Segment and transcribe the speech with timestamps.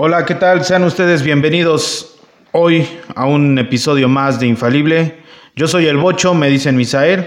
[0.00, 0.64] Hola, ¿qué tal?
[0.64, 2.18] Sean ustedes bienvenidos
[2.52, 5.16] hoy a un episodio más de Infalible.
[5.56, 7.26] Yo soy el Bocho, me dicen Misael.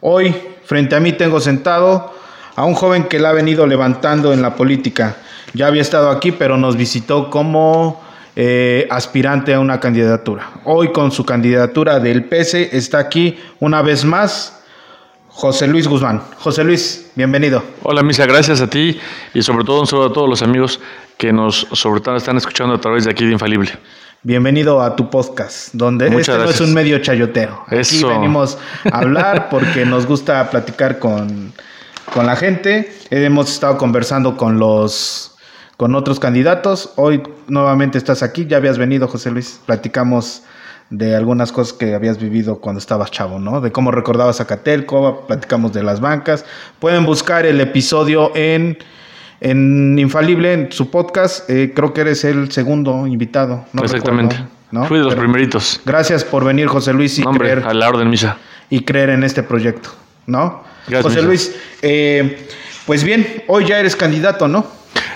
[0.00, 0.34] Hoy,
[0.64, 2.14] frente a mí, tengo sentado
[2.56, 5.18] a un joven que la ha venido levantando en la política.
[5.52, 8.00] Ya había estado aquí, pero nos visitó como
[8.34, 10.52] eh, aspirante a una candidatura.
[10.64, 14.59] Hoy, con su candidatura del PC, está aquí una vez más
[15.32, 16.20] José Luis Guzmán.
[16.38, 17.62] José Luis, bienvenido.
[17.82, 18.98] Hola Misa, gracias a ti
[19.32, 20.80] y sobre todo un saludo a todos los amigos
[21.16, 23.70] que nos sobre todo están escuchando a través de aquí de Infalible.
[24.22, 27.62] Bienvenido a tu podcast, donde Muchas este no es un medio chayotero.
[27.68, 28.08] Aquí Eso.
[28.08, 28.58] venimos
[28.90, 31.54] a hablar porque nos gusta platicar con,
[32.12, 32.92] con la gente.
[33.10, 35.36] Hemos estado conversando con los
[35.76, 36.92] con otros candidatos.
[36.96, 39.60] Hoy nuevamente estás aquí, ya habías venido, José Luis.
[39.64, 40.42] Platicamos
[40.90, 43.60] de algunas cosas que habías vivido cuando estabas chavo, ¿no?
[43.60, 46.44] De cómo recordabas a Catelco, platicamos de las bancas.
[46.80, 48.76] Pueden buscar el episodio en,
[49.40, 51.48] en Infalible, en su podcast.
[51.48, 53.64] Eh, creo que eres el segundo invitado.
[53.72, 54.34] no Exactamente.
[54.34, 54.84] recuerdo, ¿no?
[54.86, 55.80] Fui de los Pero primeritos.
[55.86, 58.38] Gracias por venir, José Luis, y, hombre, creer, a la orden Misa.
[58.68, 59.90] y creer en este proyecto,
[60.26, 60.64] ¿no?
[60.88, 61.26] Gracias, José Misa.
[61.28, 62.48] Luis, eh,
[62.84, 64.66] pues bien, hoy ya eres candidato, ¿no?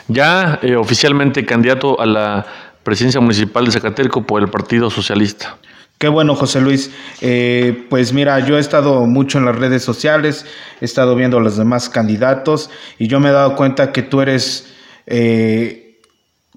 [0.07, 2.47] Ya eh, oficialmente candidato a la
[2.85, 5.57] presidencia municipal de Zacateco por el Partido Socialista.
[5.99, 6.91] Qué bueno, José Luis.
[7.21, 10.45] Eh, pues mira, yo he estado mucho en las redes sociales,
[10.81, 12.69] he estado viendo a los demás candidatos
[12.99, 14.75] y yo me he dado cuenta que tú eres
[15.07, 16.01] eh,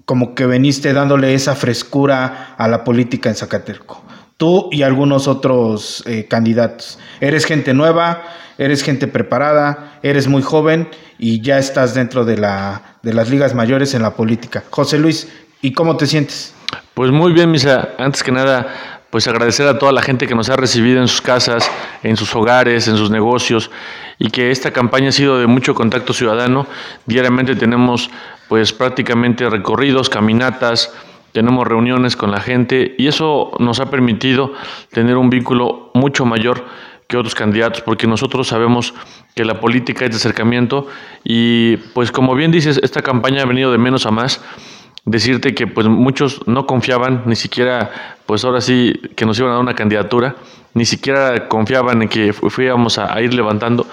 [0.04, 4.02] como que veniste dándole esa frescura a la política en Zacateco.
[4.36, 6.98] Tú y algunos otros eh, candidatos.
[7.20, 8.22] Eres gente nueva,
[8.58, 13.54] eres gente preparada, eres muy joven y ya estás dentro de, la, de las ligas
[13.54, 14.64] mayores en la política.
[14.70, 15.28] José Luis,
[15.62, 16.54] ¿y cómo te sientes?
[16.94, 17.90] Pues muy bien, Misa.
[17.98, 21.22] Antes que nada, pues agradecer a toda la gente que nos ha recibido en sus
[21.22, 21.70] casas,
[22.02, 23.70] en sus hogares, en sus negocios
[24.18, 26.66] y que esta campaña ha sido de mucho contacto ciudadano.
[27.06, 28.10] Diariamente tenemos
[28.48, 30.92] pues prácticamente recorridos, caminatas,
[31.32, 34.54] tenemos reuniones con la gente y eso nos ha permitido
[34.90, 36.64] tener un vínculo mucho mayor
[37.06, 38.92] que otros candidatos, porque nosotros sabemos
[39.34, 40.88] que la política es de acercamiento
[41.24, 44.42] y pues como bien dices, esta campaña ha venido de menos a más
[45.10, 47.90] decirte que pues muchos no confiaban ni siquiera
[48.26, 50.36] pues ahora sí que nos iban a dar una candidatura
[50.74, 53.86] ni siquiera confiaban en que fu- fuéramos a, a ir levantando.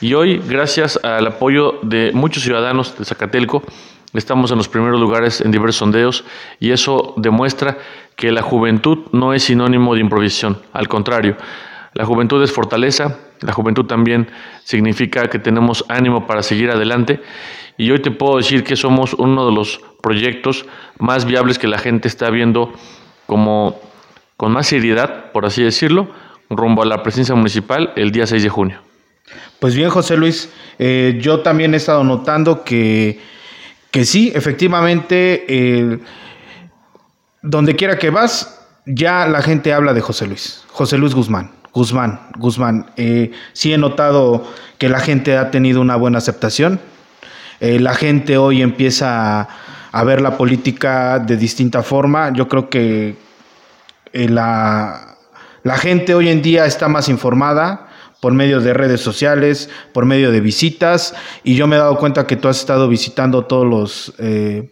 [0.00, 3.62] Y hoy gracias al apoyo de muchos ciudadanos de Zacatelco
[4.14, 6.24] estamos en los primeros lugares en diversos sondeos
[6.60, 7.78] y eso demuestra
[8.14, 11.36] que la juventud no es sinónimo de improvisación al contrario.
[11.94, 14.28] La juventud es fortaleza, la juventud también
[14.64, 17.20] significa que tenemos ánimo para seguir adelante.
[17.76, 20.66] Y hoy te puedo decir que somos uno de los proyectos
[20.98, 22.72] más viables que la gente está viendo
[23.26, 23.80] como
[24.36, 26.08] con más seriedad, por así decirlo,
[26.48, 28.80] rumbo a la presidencia municipal el día 6 de junio.
[29.58, 33.20] Pues bien, José Luis, eh, yo también he estado notando que,
[33.90, 35.98] que sí, efectivamente, eh,
[37.42, 42.20] donde quiera que vas, ya la gente habla de José Luis, José Luis Guzmán, Guzmán,
[42.36, 42.90] Guzmán.
[42.96, 44.44] Eh, sí he notado
[44.78, 46.80] que la gente ha tenido una buena aceptación.
[47.60, 49.48] Eh, la gente hoy empieza a,
[49.98, 52.32] a ver la política de distinta forma.
[52.32, 53.16] Yo creo que
[54.12, 55.16] eh, la,
[55.76, 57.88] gente hoy en día está más informada
[58.20, 62.28] por medio de redes sociales, por medio de visitas, y yo me he dado cuenta
[62.28, 64.70] que tú has estado visitando todos los, eh,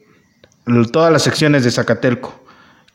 [0.92, 2.44] todas las secciones de Zacatelco,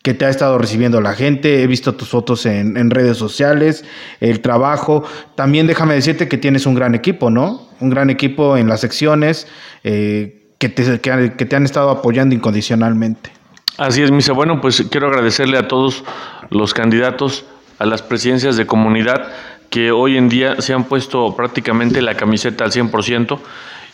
[0.02, 3.84] que te ha estado recibiendo la gente, he visto tus fotos en, en redes sociales,
[4.22, 5.04] el trabajo,
[5.36, 7.68] también déjame decirte que tienes un gran equipo, ¿no?
[7.82, 9.48] Un gran equipo en las secciones,
[9.84, 13.32] eh, que, te, que que te han estado apoyando incondicionalmente.
[13.80, 14.34] Así es, Misa.
[14.34, 16.04] Bueno, pues quiero agradecerle a todos
[16.52, 17.46] los candidatos
[17.80, 19.32] a las presidencias de comunidad
[19.72, 23.40] que hoy en día se han puesto prácticamente la camiseta al 100%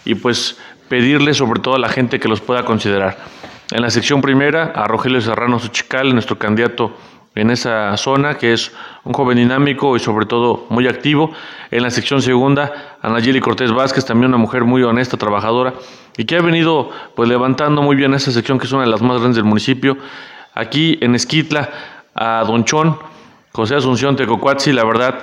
[0.04, 0.58] y pues
[0.90, 3.18] pedirle sobre todo a la gente que los pueda considerar.
[3.72, 6.98] En la sección primera, a Rogelio Serrano Suchical, nuestro candidato
[7.36, 8.74] en esa zona, que es
[9.06, 11.32] un joven dinámico y sobre todo muy activo.
[11.72, 15.74] En la sección segunda, a Nayeli Cortés Vázquez, también una mujer muy honesta, trabajadora,
[16.18, 19.02] y que ha venido pues levantando muy bien esa sección, que es una de las
[19.02, 19.98] más grandes del municipio.
[20.54, 21.70] Aquí en Esquitla,
[22.16, 22.98] a Don Chón,
[23.52, 25.20] José Asunción Tecocuatzi, la verdad,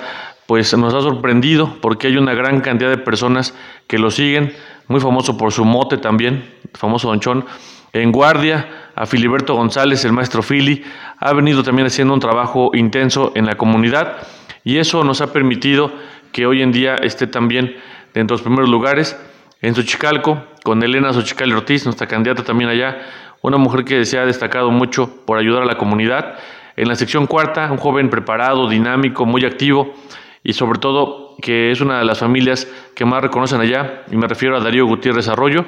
[0.47, 3.53] pues nos ha sorprendido porque hay una gran cantidad de personas
[3.87, 4.53] que lo siguen,
[4.87, 7.45] muy famoso por su mote también, famoso Don Chón.
[7.91, 10.83] En guardia, a Filiberto González, el maestro Fili,
[11.17, 14.17] ha venido también haciendo un trabajo intenso en la comunidad
[14.63, 15.91] y eso nos ha permitido
[16.31, 17.75] que hoy en día esté también
[18.13, 19.17] dentro de los primeros lugares.
[19.65, 23.01] En Xochicalco, con Elena Xochical Ortiz, nuestra candidata también allá,
[23.41, 26.35] una mujer que se ha destacado mucho por ayudar a la comunidad.
[26.75, 29.95] En la sección cuarta, un joven preparado, dinámico, muy activo
[30.43, 34.27] y sobre todo que es una de las familias que más reconocen allá, y me
[34.27, 35.65] refiero a Darío Gutiérrez Arroyo.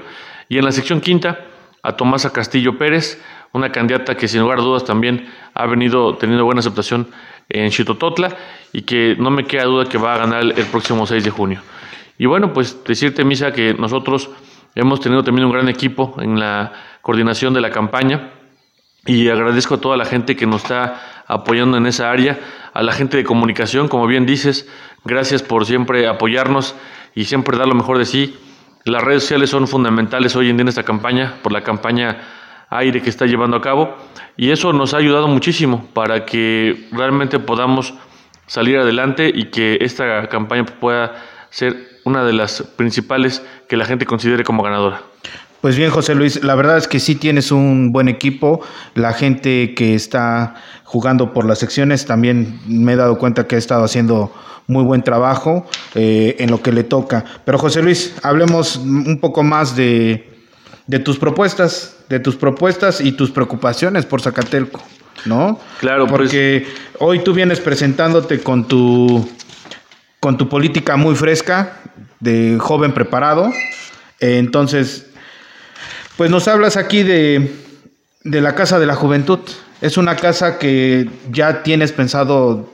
[0.48, 1.40] Y en la sección quinta,
[1.82, 3.20] a Tomasa Castillo Pérez,
[3.52, 7.08] una candidata que sin lugar a dudas también ha venido teniendo buena aceptación
[7.50, 8.36] en Chitototla
[8.74, 11.62] y que no me queda duda que va a ganar el, próximo 6 de junio.
[12.18, 14.30] Y bueno, pues decirte, Misa, que nosotros
[14.76, 18.32] hemos tenido también un gran equipo en la coordinación de la campaña
[19.06, 22.40] y agradezco a toda la gente que nos está apoyando en esa área,
[22.74, 24.70] a la gente de comunicación, como bien dices,
[25.06, 26.76] gracias por siempre apoyarnos
[27.16, 28.38] y siempre dar lo mejor de sí.
[28.84, 32.18] Las redes sociales son fundamentales hoy en día en esta campaña, por la campaña
[32.70, 33.96] aire que está llevando a cabo
[34.36, 37.94] y eso nos ha ayudado muchísimo para que realmente podamos
[38.46, 41.16] salir adelante y que esta campaña pueda
[41.50, 45.02] ser una de las principales que la gente considere como ganadora.
[45.62, 48.62] Pues bien, José Luis, la verdad es que sí tienes un buen equipo.
[48.96, 53.58] La gente que está jugando por las secciones también me he dado cuenta que ha
[53.58, 54.32] estado haciendo
[54.68, 55.66] muy buen trabajo
[55.96, 57.26] eh, en lo que le toca.
[57.44, 60.30] Pero José Luis, hablemos un poco más de,
[60.86, 64.82] de tus propuestas, de tus propuestas y tus preocupaciones por Zacatelco,
[65.26, 65.60] ¿no?
[65.80, 66.12] Claro, pues.
[66.12, 66.68] porque
[67.00, 69.28] hoy tú vienes presentándote con tu
[70.28, 71.80] con tu política muy fresca
[72.20, 73.50] de joven preparado.
[74.20, 75.10] entonces,
[76.18, 77.56] pues nos hablas aquí de,
[78.26, 79.40] de la Casa de la Juventud.
[79.80, 82.70] Es una casa que ya tienes pensado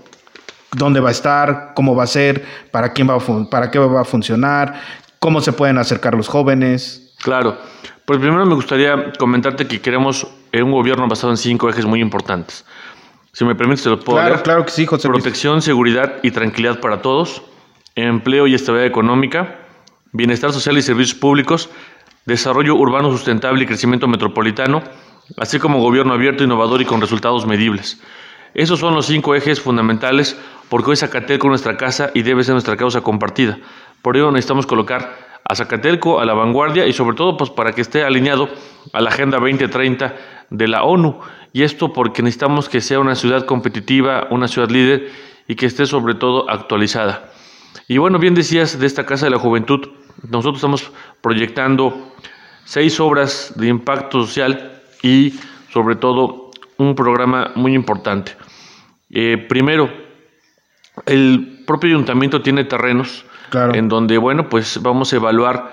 [0.72, 3.20] dónde va a estar, cómo va a ser, para quién va
[3.52, 4.82] para qué va a funcionar,
[5.20, 7.14] cómo se pueden acercar los jóvenes.
[7.22, 7.60] Claro.
[8.06, 12.66] Pues primero me gustaría comentarte que queremos un gobierno basado en cinco ejes muy importantes.
[13.34, 16.80] Si me permites, te lo puedo Claro, claro que sí, José Protección, seguridad y tranquilidad
[16.80, 17.42] para todos,
[17.96, 19.56] empleo y estabilidad económica,
[20.12, 21.72] bienestar social y servicios públicos,
[22.28, 24.84] desarrollo urbano sustentable y crecimiento metropolitano,
[25.38, 28.00] así como gobierno abierto, innovador y con resultados medibles.
[28.54, 30.38] Esos son los cinco ejes fundamentales
[30.70, 33.58] porque hoy Zacatelco es nuestra casa y debe ser nuestra causa compartida.
[34.04, 37.82] Por ello necesitamos colocar a Zacatelco a la vanguardia y sobre todo pues para que
[37.82, 38.48] esté alineado
[38.94, 40.16] a la Agenda 2030
[40.50, 41.20] de la ONU.
[41.52, 45.12] Y esto porque necesitamos que sea una ciudad competitiva, una ciudad líder
[45.48, 47.32] y que esté sobre todo actualizada.
[47.88, 49.90] Y bueno, bien decías de esta Casa de la Juventud,
[50.30, 50.92] nosotros estamos
[51.22, 52.14] proyectando
[52.66, 55.34] seis obras de impacto social y
[55.72, 58.34] sobre todo un programa muy importante.
[59.10, 59.92] Eh, primero,
[61.06, 63.26] el propio ayuntamiento tiene terrenos
[63.74, 65.72] en donde, bueno, pues vamos a evaluar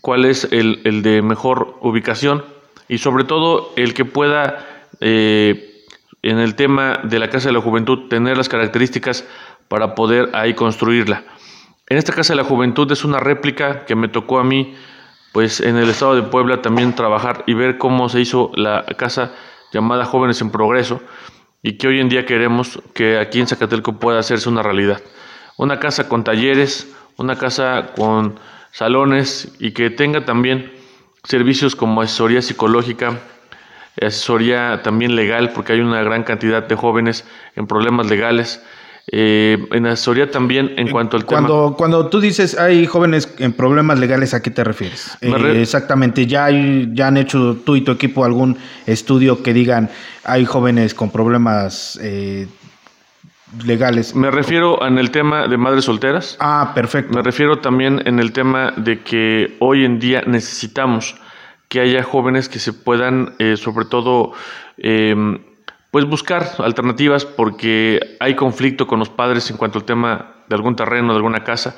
[0.00, 2.44] cuál es el, de mejor ubicación
[2.88, 4.66] y sobre todo el que pueda,
[5.00, 5.84] eh,
[6.22, 9.26] en el tema de la Casa de la Juventud, tener las características
[9.68, 11.24] para poder ahí construirla.
[11.88, 14.74] En esta Casa de la Juventud es una réplica que me tocó a mí,
[15.32, 19.32] pues en el estado de Puebla también trabajar y ver cómo se hizo la casa
[19.72, 21.00] llamada Jóvenes en Progreso
[21.62, 25.02] y que hoy en día queremos que aquí en Zacatelco pueda hacerse una realidad.
[25.56, 28.38] Una casa con talleres, una casa con
[28.72, 30.72] salones y que tenga también
[31.26, 33.18] servicios como asesoría psicológica,
[34.00, 37.24] asesoría también legal, porque hay una gran cantidad de jóvenes
[37.54, 38.62] en problemas legales.
[39.12, 41.76] Eh, en asesoría también en cuanto al cuando, tema.
[41.76, 45.16] Cuando tú dices hay jóvenes en problemas legales, ¿a qué te refieres?
[45.20, 49.90] Eh, exactamente, ¿ya, ¿ya han hecho tú y tu equipo algún estudio que digan
[50.24, 52.48] hay jóvenes con problemas eh,
[53.64, 54.14] legales.
[54.14, 56.36] Me refiero en el tema de madres solteras.
[56.40, 57.14] Ah, perfecto.
[57.14, 61.16] Me refiero también en el tema de que hoy en día necesitamos
[61.68, 64.32] que haya jóvenes que se puedan, eh, sobre todo,
[64.78, 65.38] em,
[65.90, 70.76] pues buscar alternativas porque hay conflicto con los padres en cuanto al tema de algún
[70.76, 71.76] terreno, de alguna casa.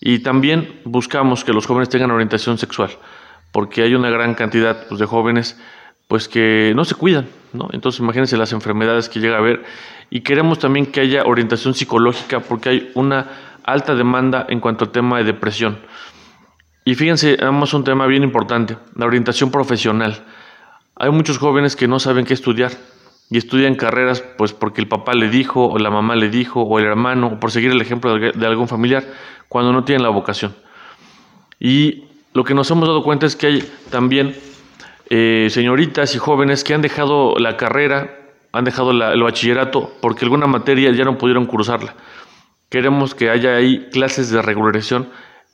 [0.00, 2.90] Y también buscamos que los jóvenes tengan orientación sexual,
[3.52, 5.58] porque hay una gran cantidad pues, de jóvenes
[6.08, 7.68] pues que no se cuidan, ¿no?
[7.72, 9.64] Entonces imagínense las enfermedades que llega a haber
[10.10, 13.30] y queremos también que haya orientación psicológica porque hay una
[13.64, 15.78] alta demanda en cuanto al tema de depresión.
[16.84, 20.22] Y fíjense, vamos un tema bien importante, la orientación profesional.
[20.96, 22.72] Hay muchos jóvenes que no saben qué estudiar
[23.30, 26.78] y estudian carreras pues porque el papá le dijo o la mamá le dijo o
[26.78, 29.04] el hermano o por seguir el ejemplo de algún familiar
[29.48, 30.54] cuando no tienen la vocación.
[31.58, 34.36] Y lo que nos hemos dado cuenta es que hay también
[35.16, 38.18] eh, señoritas y jóvenes que han dejado la carrera,
[38.50, 41.94] han dejado el bachillerato porque alguna materia ya no pudieron cursarla.
[42.68, 45.08] Queremos que haya ahí clases de regularización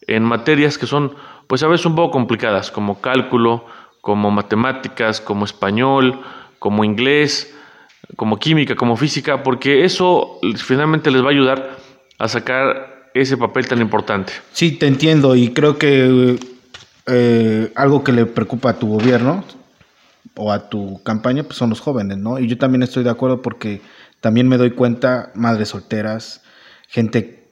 [0.06, 1.14] en materias que son,
[1.46, 3.66] pues a veces un poco complicadas, como cálculo,
[4.00, 6.22] como matemáticas, como español,
[6.58, 7.54] como inglés,
[8.16, 11.76] como química, como física, porque eso finalmente les va a ayudar
[12.18, 14.32] a sacar ese papel tan importante.
[14.54, 16.38] Sí, te entiendo y creo que
[17.06, 19.44] eh, algo que le preocupa a tu gobierno
[20.36, 22.38] o a tu campaña, pues son los jóvenes, ¿no?
[22.38, 23.80] Y yo también estoy de acuerdo porque
[24.20, 26.42] también me doy cuenta, madres solteras,
[26.88, 27.48] gente,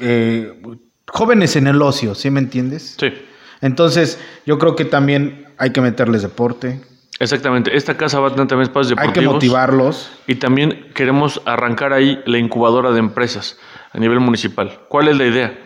[0.00, 0.60] eh,
[1.06, 2.96] jóvenes en el ocio, ¿sí me entiendes?
[2.98, 3.12] Sí.
[3.60, 6.80] Entonces, yo creo que también hay que meterles deporte.
[7.20, 9.16] Exactamente, esta casa va a tener también espacios deportivos.
[9.16, 10.10] Hay que motivarlos.
[10.26, 13.58] Y también queremos arrancar ahí la incubadora de empresas
[13.92, 14.80] a nivel municipal.
[14.88, 15.58] ¿Cuál es la idea?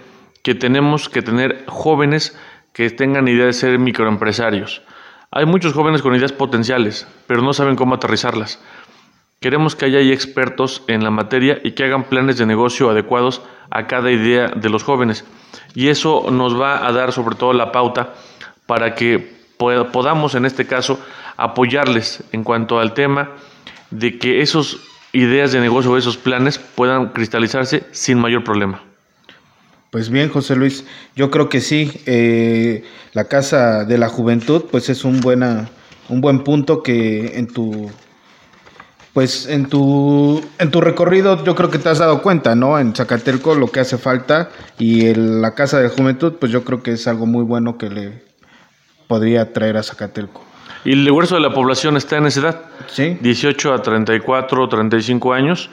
[0.42, 2.36] Que tenemos que tener jóvenes
[2.76, 4.82] que tengan idea de ser microempresarios.
[5.30, 8.62] Hay muchos jóvenes con ideas potenciales, pero no saben cómo aterrizarlas.
[9.40, 13.40] Queremos que haya expertos en la materia y que hagan planes de negocio adecuados
[13.70, 15.24] a cada idea de los jóvenes.
[15.74, 18.12] Y eso nos va a dar sobre todo la pauta
[18.66, 21.00] para que podamos en este caso
[21.38, 23.30] apoyarles en cuanto al tema
[23.90, 24.76] de que esas
[25.14, 28.82] ideas de negocio o esos planes puedan cristalizarse sin mayor problema.
[29.90, 31.92] Pues bien, José Luis, yo creo que sí.
[32.06, 35.68] Eh, la Casa de la Juventud, pues es un, buena,
[36.08, 37.90] un buen punto que en tu
[39.16, 42.78] pues en tu, en tu recorrido yo creo que te has dado cuenta, ¿no?
[42.78, 46.82] En Zacatelco lo que hace falta y en la Casa de Juventud, pues yo creo
[46.82, 48.22] que es algo muy bueno que le
[49.06, 50.44] podría traer a Zacatelco.
[50.84, 53.16] Y el grueso de la población está en esa edad, ¿Sí?
[53.22, 55.70] 18 a 34, 35 años.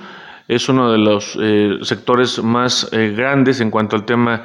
[0.48, 4.44] Es uno de los eh, sectores más eh, grandes en cuanto al tema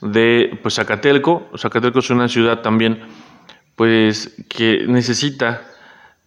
[0.00, 1.48] de pues, Zacatelco.
[1.56, 3.02] Zacatelco es una ciudad también
[3.76, 5.62] pues, que necesita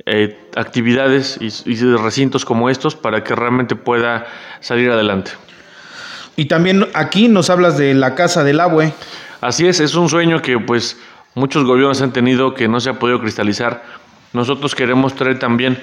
[0.05, 4.27] eh, actividades y, recintos como estos para que realmente pueda
[4.59, 5.31] salir adelante.
[6.35, 8.93] Y también aquí nos hablas de la Casa del Abue.
[9.41, 10.97] Así es, es un sueño que pues
[11.33, 13.83] muchos gobiernos han tenido que no se ha podido cristalizar.
[14.33, 15.79] Nosotros queremos traer también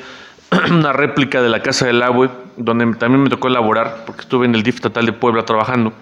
[0.71, 4.55] una réplica de la Casa del Abue, donde también me tocó elaborar, porque estuve en
[4.55, 5.93] el DIF estatal de Puebla trabajando.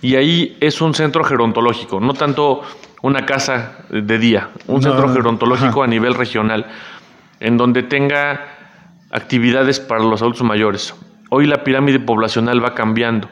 [0.00, 2.62] Y ahí es un centro gerontológico, no tanto
[3.02, 6.66] una casa de día, un centro gerontológico a nivel regional
[7.42, 8.40] en donde tenga
[9.10, 10.94] actividades para los adultos mayores.
[11.28, 13.28] Hoy la pirámide poblacional va cambiando.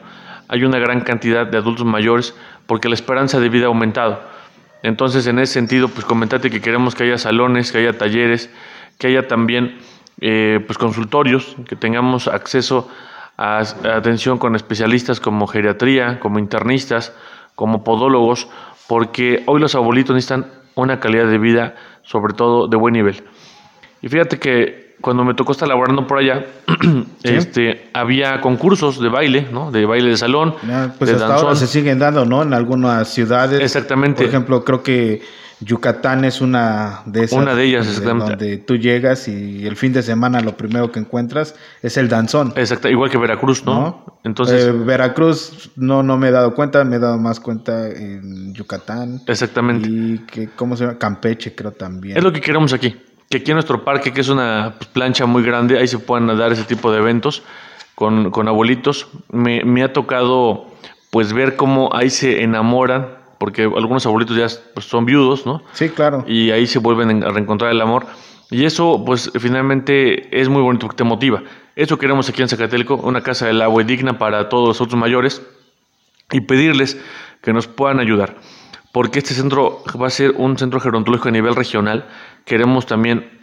[0.49, 2.35] Hay una gran cantidad de adultos mayores
[2.67, 4.21] porque la esperanza de vida ha aumentado.
[4.83, 8.49] Entonces, en ese sentido, pues comentate que queremos que haya salones, que haya talleres,
[8.97, 9.77] que haya también
[10.21, 12.87] eh, pues consultorios, que tengamos acceso
[13.37, 17.13] a, a atención con especialistas como geriatría, como internistas,
[17.55, 18.47] como podólogos,
[18.87, 23.23] porque hoy los abuelitos necesitan una calidad de vida, sobre todo de buen nivel.
[24.01, 26.45] Y fíjate que cuando me tocó estar laborando por allá,
[27.23, 29.71] este, había concursos de baile, ¿no?
[29.71, 30.55] De baile de salón.
[30.97, 32.43] pues hasta ahora se siguen dando, ¿no?
[32.43, 33.59] En algunas ciudades.
[33.59, 34.23] Exactamente.
[34.23, 35.21] Por ejemplo, creo que
[35.61, 37.39] Yucatán es una de esas.
[37.39, 38.31] Una de ellas, exactamente.
[38.31, 42.53] Donde tú llegas y el fin de semana lo primero que encuentras es el danzón.
[42.55, 44.05] Exacto, igual que Veracruz, ¿no?
[44.23, 44.65] Entonces.
[44.65, 49.21] Eh, Veracruz no, no me he dado cuenta, me he dado más cuenta en Yucatán.
[49.27, 49.87] Exactamente.
[49.89, 50.97] Y que, ¿cómo se llama?
[50.97, 52.17] Campeche, creo también.
[52.17, 52.95] Es lo que queremos aquí
[53.31, 56.51] que aquí en nuestro parque, que es una plancha muy grande, ahí se puedan dar
[56.51, 57.43] ese tipo de eventos
[57.95, 59.07] con, abuelitos.
[59.31, 60.67] Me, ha tocado
[61.09, 63.07] pues ver cómo ahí se enamoran,
[63.41, 65.63] porque algunos abuelitos ya pues, son viudos, ¿no?
[65.73, 66.23] Sí, claro.
[66.27, 68.05] Y ahí se vuelven a reencontrar el amor.
[68.51, 71.41] Y eso, pues finalmente es muy bonito, porque te motiva.
[71.75, 75.41] Eso queremos aquí en Zacatelco, una casa del agua digna para todos los otros mayores
[76.31, 77.01] y pedirles
[77.41, 78.37] que nos puedan ayudar
[78.91, 82.05] porque este centro va a ser un centro gerontológico a nivel regional.
[82.45, 83.39] Queremos también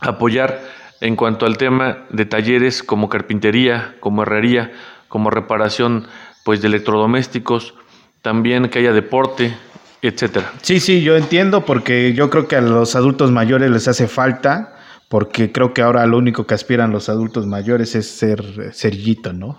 [0.00, 0.60] apoyar
[1.00, 4.72] en cuanto al tema de talleres como carpintería, como herrería,
[5.06, 6.08] como reparación
[6.44, 7.74] pues de electrodomésticos,
[8.22, 9.54] también que haya deporte,
[10.02, 10.52] etcétera.
[10.62, 14.76] Sí, sí, yo entiendo porque yo creo que a los adultos mayores les hace falta,
[15.08, 19.58] porque creo que ahora lo único que aspiran los adultos mayores es ser cerillito, ¿no?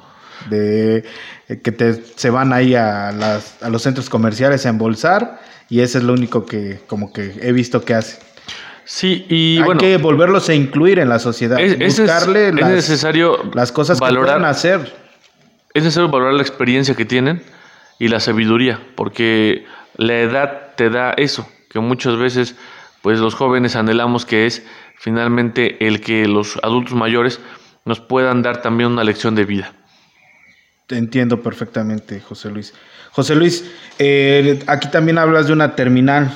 [0.50, 1.04] de
[1.48, 5.40] eh, que te, se van ahí a, las, a los centros comerciales a embolsar
[5.70, 8.20] y eso es lo único que como que he visto que hace.
[8.84, 13.38] Sí, y Hay que volverlos a incluir en la sociedad, es, buscarle es, las, necesario
[13.54, 14.94] las cosas valorar, que puedan hacer.
[15.74, 17.42] Es necesario valorar la experiencia que tienen
[18.02, 19.66] y la sabiduría, porque
[19.96, 22.56] la edad te da eso, que muchas veces
[23.02, 24.66] pues los jóvenes anhelamos que es
[24.98, 27.40] finalmente el que los adultos mayores
[27.86, 29.74] nos puedan dar también una lección de vida
[30.98, 32.74] entiendo perfectamente, José Luis.
[33.12, 36.32] José Luis, eh, aquí también hablas de una terminal,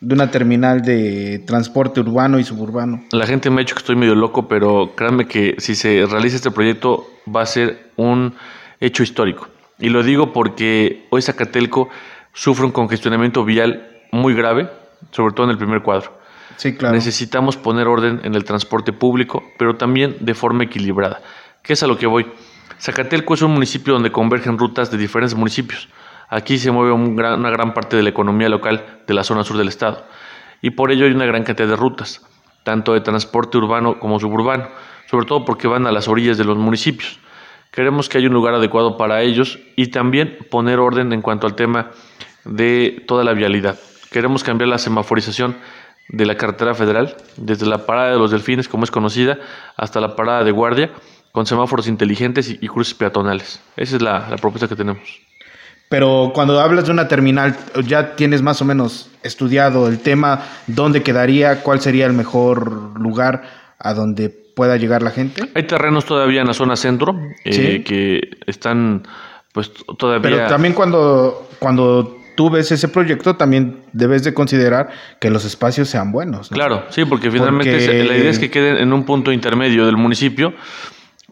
[0.00, 3.04] de una terminal de transporte urbano y suburbano.
[3.12, 6.36] La gente me ha dicho que estoy medio loco, pero créanme que si se realiza
[6.36, 8.34] este proyecto va a ser un
[8.80, 9.48] hecho histórico.
[9.78, 11.88] Y lo digo porque hoy Zacatelco
[12.32, 14.70] sufre un congestionamiento vial muy grave,
[15.10, 16.18] sobre todo en el primer cuadro.
[16.56, 16.94] Sí, claro.
[16.94, 21.20] Necesitamos poner orden en el transporte público, pero también de forma equilibrada.
[21.62, 22.26] ¿Qué es a lo que voy?
[22.80, 25.88] Zacatelco es un municipio donde convergen rutas de diferentes municipios.
[26.28, 29.68] Aquí se mueve una gran parte de la economía local de la zona sur del
[29.68, 30.04] estado
[30.60, 32.22] y por ello hay una gran cantidad de rutas,
[32.64, 34.68] tanto de transporte urbano como suburbano,
[35.10, 37.20] sobre todo porque van a las orillas de los municipios.
[37.76, 41.54] Queremos que haya un lugar adecuado para ellos y también poner orden en cuanto al
[41.54, 41.90] tema
[42.46, 43.78] de toda la vialidad.
[44.10, 45.56] Queremos cambiar la semaforización
[46.08, 49.36] de la carretera federal, desde la parada de los delfines, como es conocida,
[49.76, 50.90] hasta la parada de guardia,
[51.32, 53.60] con semáforos inteligentes y, cruces peatonales.
[53.76, 55.20] Esa es la, la propuesta que tenemos.
[55.90, 61.02] Pero cuando hablas de una terminal, ya tienes más o menos estudiado el tema, dónde
[61.02, 63.42] quedaría, cuál sería el mejor lugar
[63.78, 65.50] a donde pueda llegar la gente.
[65.54, 69.02] Hay terrenos todavía en la zona centro eh, que están
[69.52, 70.22] pues todavía...
[70.22, 74.88] Pero también cuando, cuando tú ves ese proyecto, también debes de considerar
[75.20, 76.48] que los espacios sean buenos.
[76.48, 80.54] Claro, sí, porque finalmente la idea es que queden en un punto intermedio del municipio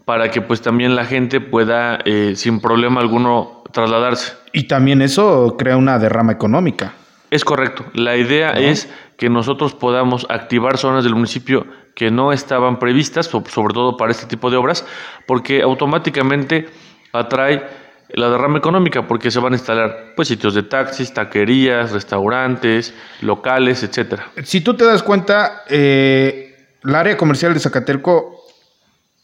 [0.04, 4.35] para que pues también la gente pueda eh, sin problema alguno trasladarse.
[4.52, 6.93] Y también eso crea una derrama económica.
[7.31, 7.87] Es correcto.
[7.95, 13.74] La idea es que nosotros podamos activar zonas del municipio que no estaban previstas, sobre
[13.74, 14.84] todo para este tipo de obras,
[15.26, 16.68] porque automáticamente
[17.12, 17.62] atrae
[18.10, 23.82] la derrama económica, porque se van a instalar pues sitios de taxis, taquerías, restaurantes, locales,
[23.82, 24.30] etcétera.
[24.44, 28.40] Si tú te das cuenta, eh, el área comercial de Zacatelco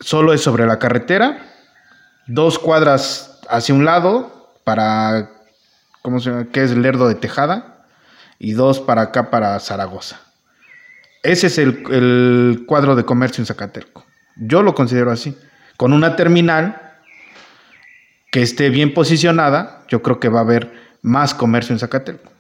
[0.01, 1.39] solo es sobre la carretera,
[2.27, 5.31] dos cuadras hacia un lado para,
[6.03, 6.47] ¿cómo se llama?
[6.53, 7.85] ¿Qué es Lerdo de Tejada?
[8.39, 10.21] Y dos para acá, para Zaragoza.
[11.23, 14.05] Ese es el, cuadro de comercio en Zacatelco.
[14.37, 15.37] Yo lo considero así.
[15.77, 16.81] Con una terminal
[18.31, 20.73] que esté bien posicionada, yo creo que va a haber
[21.03, 22.31] más comercio en Zacatelco.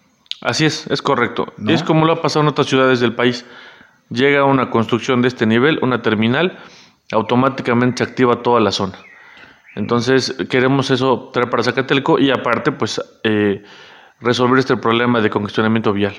[0.40, 1.52] Así es, es correcto.
[1.66, 3.44] Es como lo ha pasado en otras ciudades del país.
[4.08, 6.58] Llega una construcción de este nivel, una terminal,
[7.12, 8.98] automáticamente se activa toda la zona.
[9.76, 13.62] Entonces queremos eso traer para Zacatelco y aparte pues eh,
[14.20, 16.14] resolver este problema de congestionamiento vial.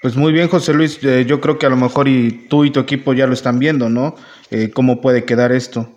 [0.00, 0.98] Pues muy bien, José Luis.
[1.04, 3.58] Eh, yo creo que a lo mejor y tú y tu equipo ya lo están
[3.58, 4.14] viendo, ¿no?
[4.50, 5.88] Eh, ¿Cómo puede quedar esto?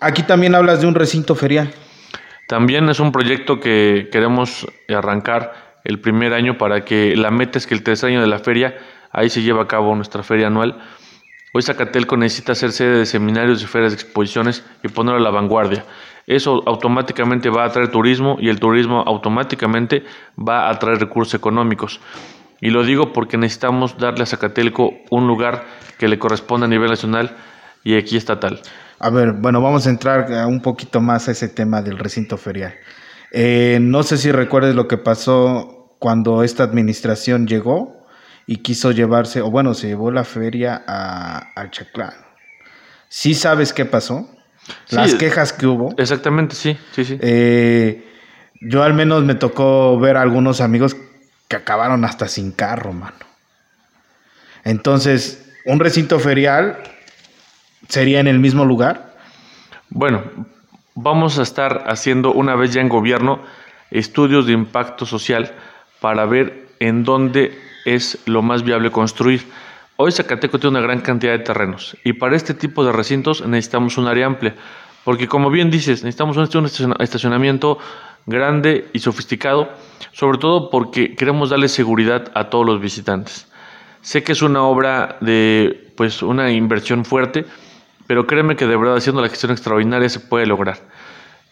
[0.00, 1.72] aquí también hablas de un recinto ferial.
[2.48, 7.66] También es un proyecto que queremos arrancar el primer año para que la meta es
[7.68, 8.74] que el tercer año de la feria,
[9.12, 10.82] ahí se lleva a cabo nuestra feria anual,
[11.54, 15.30] Hoy Zacatelco necesita ser sede de seminarios y ferias de exposiciones y ponerlo a la
[15.30, 15.84] vanguardia.
[16.26, 20.02] Eso automáticamente va a atraer turismo y el turismo automáticamente
[20.38, 22.00] va a atraer recursos económicos.
[22.62, 25.64] Y lo digo porque necesitamos darle a Zacatelco un lugar
[25.98, 27.36] que le corresponda a nivel nacional
[27.82, 28.60] y aquí estatal.
[29.00, 32.72] A ver, bueno, vamos a entrar un poquito más a ese tema del recinto ferial.
[33.32, 38.06] Eh, no sé si recuerdes lo que pasó cuando esta administración llegó
[38.46, 42.14] y quiso llevarse, o bueno, se llevó la feria a, al Chaclán.
[43.08, 44.28] ¿Sí sabes qué pasó?
[44.88, 45.94] Las quejas que hubo.
[45.98, 47.18] Exactamente, sí, sí, sí.
[47.20, 48.08] Eh,
[48.60, 50.96] yo al menos me tocó ver a algunos amigos
[51.52, 53.26] que acabaron hasta sin carro, mano.
[54.64, 56.78] Entonces, ¿un recinto ferial
[57.88, 59.14] sería en el mismo lugar?
[59.90, 60.22] Bueno,
[60.94, 63.42] vamos a estar haciendo una vez ya en gobierno
[63.90, 65.52] estudios de impacto social
[66.00, 69.46] para ver en dónde es lo más viable construir.
[69.98, 73.98] Hoy Zacateco tiene una gran cantidad de terrenos y para este tipo de recintos necesitamos
[73.98, 74.54] un área amplia,
[75.04, 76.64] porque como bien dices, necesitamos un
[76.98, 77.78] estacionamiento
[78.26, 79.68] grande y sofisticado,
[80.12, 83.48] sobre todo porque queremos darle seguridad a todos los visitantes.
[84.00, 87.44] Sé que es una obra de pues una inversión fuerte,
[88.06, 90.78] pero créeme que de verdad haciendo la gestión extraordinaria se puede lograr.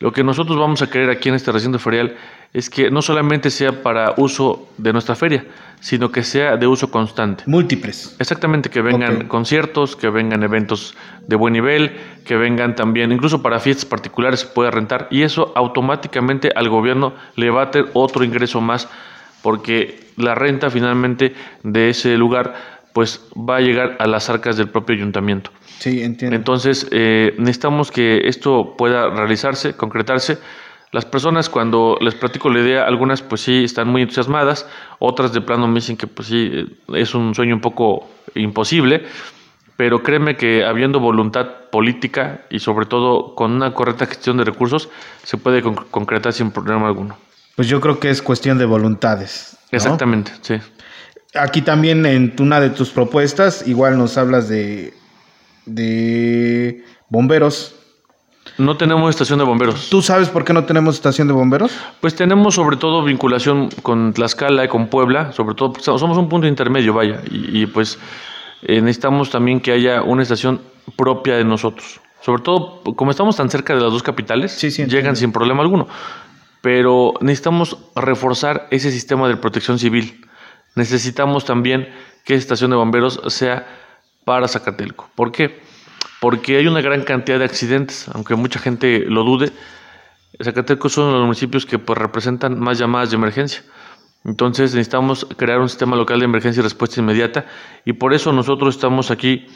[0.01, 2.17] Lo que nosotros vamos a querer aquí en este recinto ferial
[2.55, 5.45] es que no solamente sea para uso de nuestra feria,
[5.81, 7.45] sino que sea de uso constante.
[7.47, 8.17] Múltiples.
[8.19, 10.97] Exactamente, que vengan conciertos, que vengan eventos
[11.29, 11.93] de buen nivel,
[12.25, 17.13] que vengan también, incluso para fiestas particulares se puede rentar y eso automáticamente al gobierno
[17.37, 18.89] le va a tener otro ingreso más
[19.43, 24.69] porque la renta finalmente de ese lugar pues va a llegar a las arcas del
[24.69, 25.51] propio ayuntamiento.
[25.79, 26.37] Sí, entiendo.
[26.37, 30.39] Entonces, eh, necesitamos que esto pueda realizarse, concretarse.
[30.93, 35.41] Las personas cuando les platico la idea, algunas pues sí están muy entusiasmadas, otras de
[35.41, 39.05] plano me dicen que pues sí, eh, es un sueño un poco imposible,
[39.77, 44.91] pero créeme que habiendo voluntad política y sobre todo con una correcta gestión de recursos,
[45.23, 47.17] se puede concretar sin problema alguno.
[47.57, 49.57] Pues yo creo que es cuestión de voluntades.
[49.71, 50.57] Exactamente, sí.
[51.35, 54.95] Aquí también en una de tus propuestas, igual nos hablas de
[55.75, 57.77] de bomberos.
[58.59, 59.89] No tenemos estación de bomberos.
[59.91, 61.73] ¿Tú sabes por qué no tenemos estación de bomberos?
[62.01, 66.47] Pues tenemos sobre todo vinculación con Tlaxcala y con Puebla, sobre todo somos un punto
[66.47, 67.99] intermedio, vaya, y, pues
[68.63, 70.61] eh, necesitamos también que haya una estación
[70.97, 72.01] propia de nosotros.
[72.23, 75.87] Sobre todo, como estamos tan cerca de las dos capitales, llegan sin problema alguno.
[76.61, 80.27] Pero necesitamos reforzar ese sistema de protección civil.
[80.75, 81.89] Necesitamos también
[82.25, 83.67] que estación de bomberos sea
[84.25, 85.11] para Zacatelco.
[85.15, 85.61] ¿Por qué?
[86.21, 89.53] Porque hay una gran cantidad de accidentes, aunque mucha gente lo dude.
[90.43, 93.63] Zacatelco es uno de los municipios que pues, representan más llamadas de emergencia.
[94.25, 97.47] Entonces necesitamos crear un sistema local de emergencia y respuesta inmediata
[97.87, 99.47] y por eso nosotros estamos aquí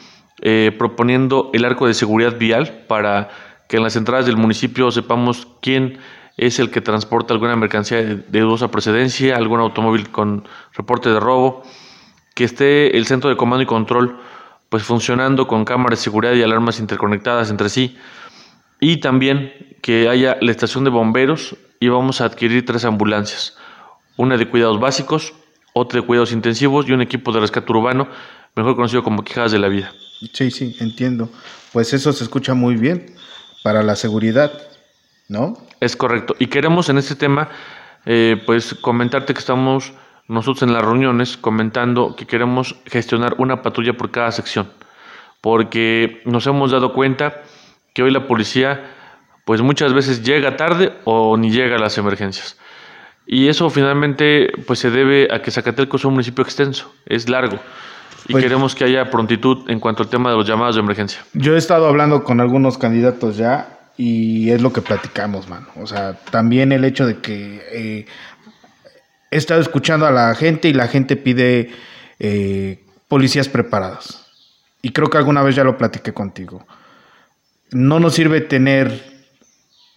[0.41, 3.29] eh, proponiendo el arco de seguridad vial para
[3.69, 5.99] que en las entradas del municipio sepamos quién
[6.37, 11.63] es el que transporta alguna mercancía de dudosa procedencia, algún automóvil con reporte de robo,
[12.33, 14.19] que esté el centro de comando y control
[14.69, 17.97] pues funcionando con cámaras de seguridad y alarmas interconectadas entre sí
[18.79, 23.55] y también que haya la estación de bomberos y vamos a adquirir tres ambulancias,
[24.17, 25.33] una de cuidados básicos,
[25.73, 28.07] otra de cuidados intensivos y un equipo de rescate urbano,
[28.55, 29.93] mejor conocido como Quijadas de la Vida.
[30.33, 31.29] Sí, sí, entiendo.
[31.73, 33.15] Pues eso se escucha muy bien
[33.63, 34.51] para la seguridad,
[35.27, 35.57] ¿no?
[35.79, 36.35] Es correcto.
[36.39, 37.49] Y queremos en este tema,
[38.05, 39.93] eh, pues comentarte que estamos
[40.27, 44.67] nosotros en las reuniones comentando que queremos gestionar una patrulla por cada sección,
[45.41, 47.41] porque nos hemos dado cuenta
[47.93, 48.91] que hoy la policía
[49.45, 52.57] pues muchas veces llega tarde o ni llega a las emergencias.
[53.27, 57.59] Y eso finalmente pues se debe a que Zacatelco es un municipio extenso, es largo.
[58.27, 61.21] Y pues queremos que haya prontitud en cuanto al tema de los llamados de emergencia.
[61.33, 65.67] Yo he estado hablando con algunos candidatos ya y es lo que platicamos, mano.
[65.77, 68.05] O sea, también el hecho de que eh,
[69.31, 71.71] he estado escuchando a la gente y la gente pide
[72.19, 74.25] eh, policías preparados.
[74.81, 76.65] Y creo que alguna vez ya lo platiqué contigo.
[77.71, 79.15] No nos sirve tener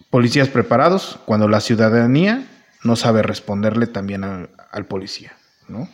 [0.09, 2.43] policías preparados cuando la ciudadanía
[2.83, 5.33] no sabe responderle también al, policía,
[5.67, 5.87] ¿no?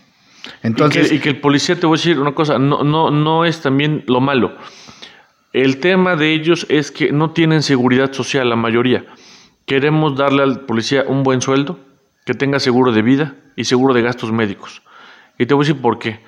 [0.61, 3.61] Entonces, y que, el policía, te voy a decir una cosa, no, no, no es
[3.61, 4.55] también lo malo.
[5.55, 9.05] El tema de ellos es que no tienen seguridad social, la mayoría.
[9.65, 11.79] Queremos darle al policía un buen sueldo,
[12.25, 14.81] que tenga seguro de vida y seguro de gastos médicos.
[15.39, 16.19] Y te voy a decir por qué.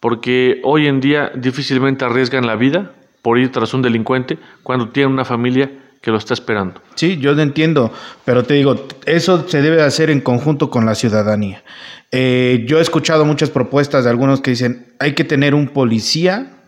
[0.00, 2.90] Porque hoy en día difícilmente arriesgan la vida
[3.22, 6.82] por ir tras un delincuente cuando tienen una familia que lo está esperando.
[6.96, 7.92] Sí, yo lo entiendo,
[8.24, 11.62] pero te digo, eso se debe hacer en conjunto con la ciudadanía.
[12.10, 16.61] Eh, yo he escuchado muchas propuestas de algunos que dicen, hay que tener un policía,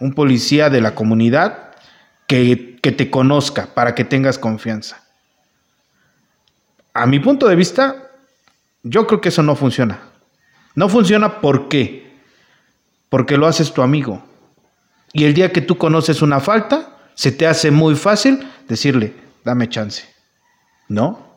[0.00, 1.70] un policía de la comunidad
[2.26, 5.02] que, que te conozca para que tengas confianza
[6.94, 8.10] a mi punto de vista,
[8.82, 10.00] yo creo que eso no funciona.
[10.74, 12.10] No funciona ¿por qué?
[13.08, 14.24] Porque lo haces tu amigo.
[15.12, 19.68] Y el día que tú conoces una falta, se te hace muy fácil decirle, dame
[19.68, 20.04] chance.
[20.88, 21.28] ¿No?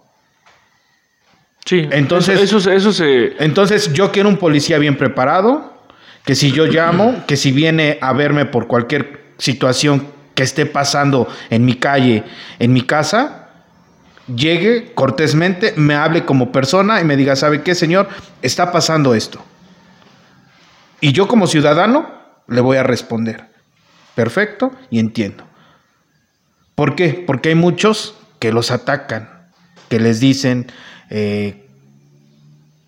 [1.66, 3.42] Sí, entonces eso, eso, se...
[3.44, 5.73] Entonces yo quiero un policía bien preparado,
[6.26, 11.28] que si yo llamo, que si viene a verme por cualquier situación que esté pasando
[11.50, 12.24] en mi calle,
[12.60, 13.50] en mi casa,
[14.34, 18.08] llegue cortésmente, me hable como persona y me diga, ¿sabe qué, señor?
[18.42, 19.44] Está pasando esto.
[21.02, 22.10] Y yo como ciudadano
[22.48, 23.48] le voy a responder.
[24.16, 25.44] Perfecto y entiendo.
[26.76, 27.24] ¿Por qué?
[27.26, 29.50] Porque hay muchos que los atacan,
[29.90, 30.72] que les dicen
[31.10, 31.68] eh,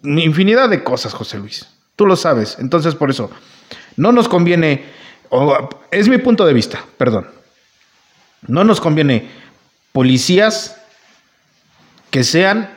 [0.04, 1.75] infinidad de cosas, José Luis.
[1.96, 2.58] Tú lo sabes.
[2.60, 3.32] Entonces, por eso,
[3.96, 4.86] no nos conviene,
[5.92, 7.28] es mi punto de vista, perdón,
[8.48, 9.30] no nos conviene
[9.92, 10.78] policías
[12.12, 12.70] que sean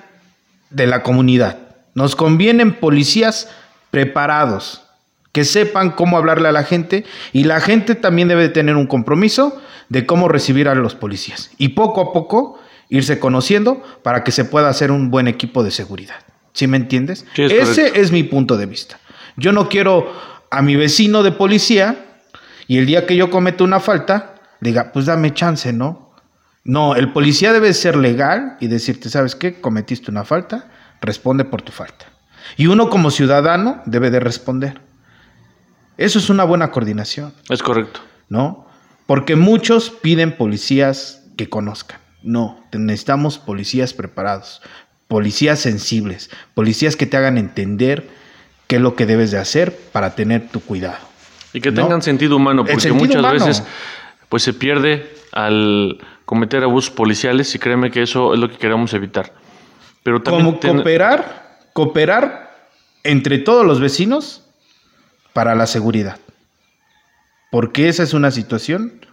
[0.70, 1.58] de la comunidad.
[1.94, 3.48] Nos convienen policías
[3.90, 4.82] preparados,
[5.32, 9.60] que sepan cómo hablarle a la gente y la gente también debe tener un compromiso
[9.88, 14.44] de cómo recibir a los policías y poco a poco irse conociendo para que se
[14.44, 16.16] pueda hacer un buen equipo de seguridad.
[16.52, 17.24] ¿Sí me entiendes?
[17.36, 18.98] Ese es mi punto de vista.
[19.38, 20.12] Yo no quiero
[20.50, 22.04] a mi vecino de policía
[22.66, 26.12] y el día que yo cometo una falta, diga, pues dame chance, ¿no?
[26.64, 29.60] No, el policía debe ser legal y decirte, ¿sabes qué?
[29.60, 30.68] Cometiste una falta,
[31.00, 32.06] responde por tu falta.
[32.56, 34.80] Y uno como ciudadano debe de responder.
[35.96, 37.32] Eso es una buena coordinación.
[37.48, 38.00] Es correcto.
[38.28, 38.66] ¿No?
[39.06, 42.00] Porque muchos piden policías que conozcan.
[42.22, 44.60] No, necesitamos policías preparados,
[45.06, 48.10] policías sensibles, policías que te hagan entender
[48.68, 50.98] qué es lo que debes de hacer para tener tu cuidado.
[51.52, 53.64] Y que tengan sentido humano, porque muchas veces
[54.28, 58.92] pues se pierde al cometer abusos policiales y créeme que eso es lo que queremos
[58.92, 59.32] evitar.
[60.02, 62.68] Pero también Como cooperar, cooperar
[63.02, 64.44] entre todos los vecinos
[65.32, 66.18] para la seguridad.
[67.50, 69.06] Porque esa es una situación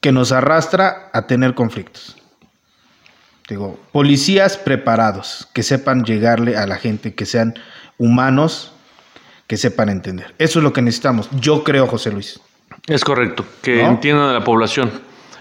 [0.00, 2.16] que nos arrastra a tener conflictos.
[3.52, 7.52] Digo, policías preparados, que sepan llegarle a la gente, que sean
[7.98, 8.72] humanos,
[9.46, 10.34] que sepan entender.
[10.38, 11.28] Eso es lo que necesitamos.
[11.38, 12.40] Yo creo, José Luis.
[12.86, 14.90] Es correcto, que entiendan a la población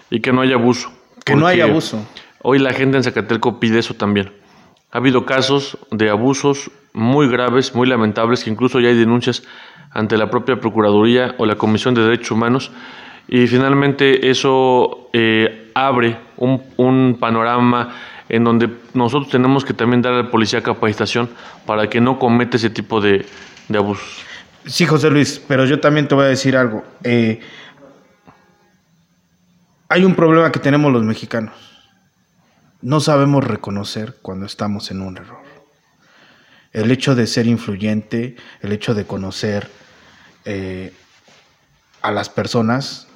[0.10, 0.92] y que no haya abuso.
[1.24, 2.06] Que no haya abuso.
[2.42, 4.34] Hoy la gente en Zacateco pide eso también.
[4.92, 9.44] Ha habido casos de abusos muy graves, muy lamentables, que incluso ya hay denuncias
[9.92, 12.72] ante la propia Procuraduría o la Comisión de Derechos Humanos.
[13.30, 17.96] Y finalmente eso eh, abre un, panorama
[18.30, 21.30] en donde nosotros tenemos que también dar a la policía capacitación
[21.66, 23.26] para que no cometa ese tipo de,
[23.68, 24.26] de abusos.
[24.66, 26.84] Sí, José Luis, pero yo también te voy a decir algo.
[27.04, 27.40] Eh,
[29.90, 31.54] hay un problema que tenemos los mexicanos.
[32.82, 35.42] No sabemos reconocer cuando estamos en un error.
[36.74, 39.70] El hecho de ser influyente, el hecho de conocer
[40.46, 40.94] eh,
[42.02, 43.08] a las personas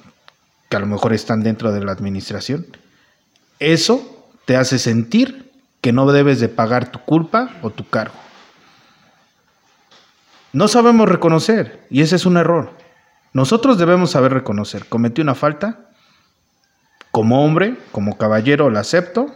[0.68, 2.66] que a lo mejor están dentro de la administración,
[3.58, 5.50] eso te hace sentir
[5.80, 8.14] que no debes de pagar tu culpa o tu cargo.
[10.52, 12.72] No sabemos reconocer y ese es un error.
[13.32, 14.86] Nosotros debemos saber reconocer.
[14.86, 15.90] Cometí una falta,
[17.10, 19.26] como hombre, como caballero, la acepto.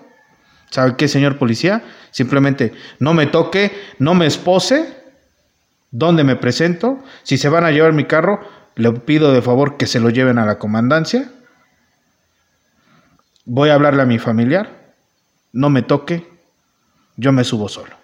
[0.70, 1.82] ¿Sabe qué, señor policía?
[2.10, 4.96] Simplemente no me toque, no me espose.
[5.90, 7.02] ¿Dónde me presento?
[7.22, 8.40] Si se van a llevar mi carro,
[8.80, 11.30] le pido de favor que se lo lleven a la comandancia.
[13.44, 14.94] Voy a hablarle a mi familiar.
[15.52, 16.26] No me toque.
[17.16, 17.94] Yo me subo solo.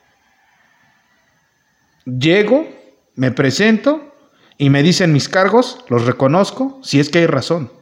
[2.05, 2.69] Llego,
[3.15, 4.15] me presento
[4.59, 7.73] y me dicen mis cargos, los reconozco, si es que hay razón.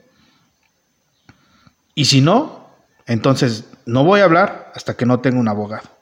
[1.96, 2.68] Y si no,
[3.06, 5.93] entonces no voy a hablar hasta que no tenga un abogado.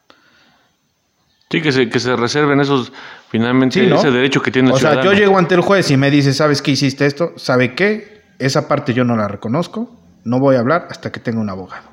[1.52, 2.92] Sí, que se, que se reserven esos,
[3.28, 6.10] finalmente, ese derecho que tiene el O sea, yo llego ante el juez y me
[6.10, 7.32] dice, ¿sabes qué hiciste esto?
[7.36, 8.22] ¿Sabe qué?
[8.38, 9.90] Esa parte yo no la reconozco,
[10.24, 11.88] no voy a hablar hasta que tenga un abogado.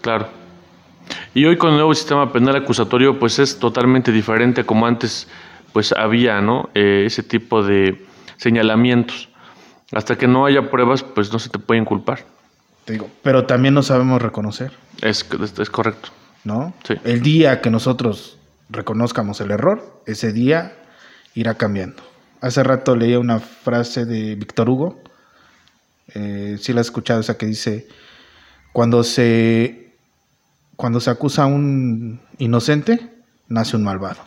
[0.00, 0.28] Claro.
[1.34, 5.28] Y hoy con el nuevo sistema penal acusatorio, pues es totalmente diferente como antes
[5.72, 6.70] pues había, ¿no?
[6.74, 9.28] Eh, ese tipo de señalamientos.
[9.92, 12.20] Hasta que no haya pruebas, pues no se te puede inculpar.
[12.84, 14.72] Te digo, pero también no sabemos reconocer.
[15.02, 15.28] Es,
[15.60, 16.10] es, correcto.
[16.46, 16.74] ¿No?
[16.86, 16.94] Sí.
[17.02, 20.74] El día que nosotros reconozcamos el error, ese día
[21.34, 22.04] irá cambiando.
[22.40, 25.02] Hace rato leía una frase de Víctor Hugo,
[26.14, 27.88] eh, si la has escuchado, esa que dice,
[28.72, 29.90] cuando se,
[30.76, 33.10] cuando se acusa a un inocente,
[33.48, 34.22] nace un malvado.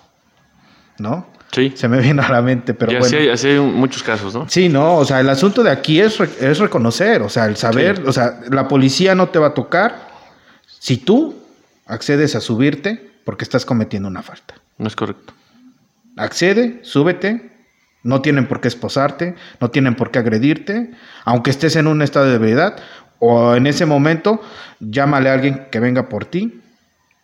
[0.98, 1.26] ¿No?
[1.54, 1.72] Sí.
[1.76, 3.32] Se me viene a la mente, pero bueno.
[3.32, 4.50] Así hay, muchos casos, ¿no?
[4.50, 8.04] Sí, no, o sea, el asunto de aquí es, es reconocer, o sea, el saber,
[8.06, 10.10] o sea, la policía no te va a tocar
[10.68, 11.39] si tú
[11.90, 14.56] accedes a subirte porque estás cometiendo una falta.
[14.78, 15.34] No es correcto.
[16.16, 17.52] Accede, súbete,
[18.04, 20.92] no tienen por qué esposarte, no tienen por qué agredirte,
[21.26, 22.78] aunque estés en un estado de ebriedad
[23.20, 24.42] o en ese momento,
[24.80, 26.62] llámale a alguien que venga por ti,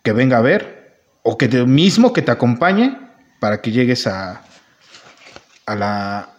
[0.02, 2.98] que venga a ver, o que mismo que te acompañe
[3.40, 4.42] para que llegues a,
[5.64, 6.30] a, la,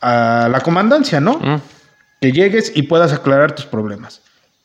[0.00, 1.38] a la comandancia, ¿no?
[1.38, 1.60] Mm.
[2.20, 4.22] Que llegues y puedas aclarar tus problemas,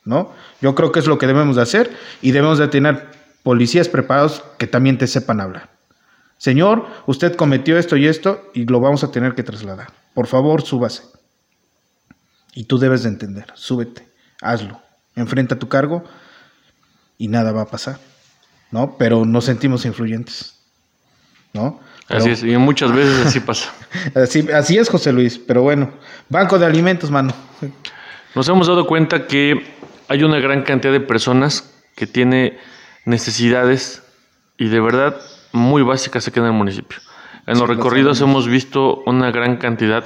[0.10, 0.34] ¿no?
[0.60, 3.12] Yo creo que es lo que debemos de hacer y debemos de tener
[3.44, 5.70] policías preparados que también te sepan hablar.
[6.38, 9.94] Señor, usted cometió esto y esto y lo vamos a tener que trasladar.
[10.16, 11.04] Por favor, súbase.
[12.56, 14.08] Y tú debes de entender, súbete,
[14.42, 14.82] hazlo,
[15.16, 16.04] enfrenta tu cargo
[17.20, 18.00] y nada va a pasar,
[18.72, 18.98] ¿no?
[18.98, 20.56] Pero nos sentimos influyentes.
[21.54, 21.80] ¿no?
[22.10, 23.72] así es, y muchas veces así pasa.
[24.16, 25.92] así, así es, José Luis, pero bueno,
[26.30, 27.34] Banco de Alimentos, mano.
[28.36, 29.79] Nos hemos dado cuenta que
[30.10, 32.58] hay una gran cantidad de personas que tiene
[33.06, 34.04] necesidades
[34.58, 35.22] y de verdad
[35.54, 36.98] muy básicas aquí en el municipio.
[37.46, 40.04] En los recorridos hemos visto una gran cantidad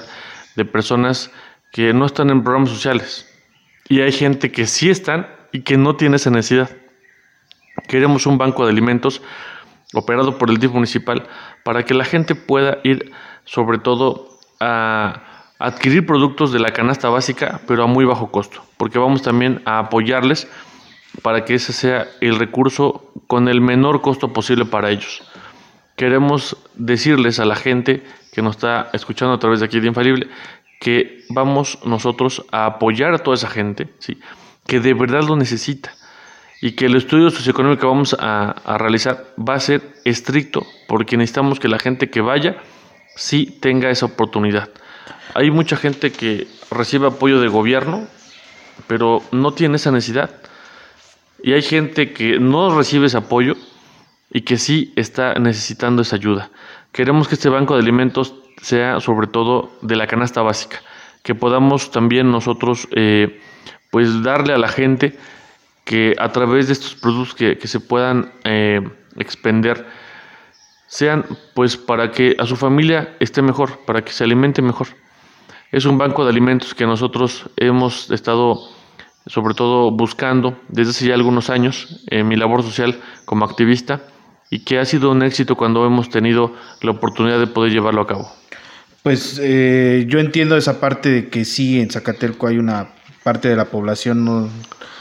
[0.55, 1.31] de personas
[1.71, 3.25] que no están en programas sociales
[3.87, 6.69] y hay gente que sí están y que no tiene esa necesidad.
[7.87, 9.21] Queremos un banco de alimentos
[9.93, 11.27] operado por el DIF municipal
[11.63, 13.11] para que la gente pueda ir
[13.45, 14.27] sobre todo
[14.59, 19.61] a adquirir productos de la canasta básica pero a muy bajo costo porque vamos también
[19.65, 20.47] a apoyarles
[21.21, 25.23] para que ese sea el recurso con el menor costo posible para ellos.
[25.95, 30.27] Queremos decirles a la gente que nos está escuchando a través de aquí de Infalible
[30.79, 34.17] que vamos nosotros a apoyar a toda esa gente, ¿sí?
[34.67, 35.93] que de verdad lo necesita
[36.61, 41.59] y que el estudio socioeconómico que vamos a, realizar va a ser estricto porque necesitamos
[41.59, 42.57] que la gente que vaya
[43.15, 44.69] sí tenga esa oportunidad.
[45.35, 48.07] Hay mucha gente que recibe apoyo de gobierno,
[48.87, 50.29] pero no tiene esa necesidad.
[51.41, 53.55] Y hay gente que no recibe ese apoyo
[54.31, 56.51] y que sí está necesitando esa ayuda.
[56.91, 60.81] Queremos que este banco de alimentos sea sobre todo de la canasta básica,
[61.23, 63.41] que podamos también nosotros eh,
[63.91, 65.17] pues darle a la gente
[65.83, 68.81] que a través de estos productos que, se puedan eh,
[69.17, 69.85] expender
[70.87, 74.87] sean pues para que a su familia esté mejor, para que se alimente mejor.
[75.73, 78.59] Es un banco de alimentos que nosotros hemos estado
[79.25, 84.03] sobre todo buscando desde hace ya algunos años en mi labor social como activista
[84.51, 88.05] y que ha sido un éxito cuando hemos tenido la oportunidad de poder llevarlo a
[88.05, 88.31] cabo.
[89.01, 93.55] Pues eh, yo entiendo esa parte de que sí, en Zacatelco hay una parte de
[93.55, 94.49] la población no,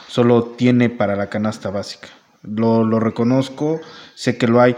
[0.09, 2.09] solo tiene para la canasta básica.
[2.45, 3.79] Lo, lo reconozco,
[4.15, 4.75] sé que lo hay,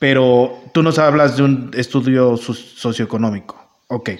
[0.00, 3.64] pero tú nos hablas de un estudio socioeconómico.
[3.86, 4.10] Ok,